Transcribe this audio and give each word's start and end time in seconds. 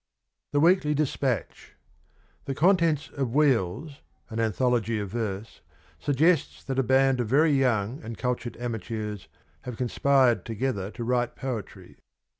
THE 0.51 0.59
WEEKLY 0.59 0.95
DESPATCH. 0.95 1.75
The 2.45 2.55
contents 2.55 3.09
of 3.11 3.35
'Wheels'— 3.35 4.01
an 4.31 4.39
anthology 4.39 4.97
of 4.97 5.09
verse— 5.09 5.61
sug 5.99 6.15
gests 6.15 6.63
that 6.63 6.79
a 6.79 6.81
band 6.81 7.19
of 7.19 7.27
very 7.27 7.51
young 7.51 8.01
and 8.01 8.17
cultured 8.17 8.57
amateurs 8.57 9.27
have 9.61 9.77
conspired 9.77 10.43
together 10.43 10.89
to 10.89 11.03
write 11.03 11.35
poetry. 11.35 11.99